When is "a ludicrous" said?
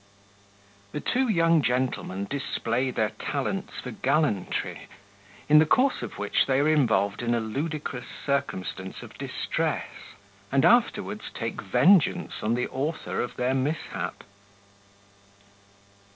7.35-8.07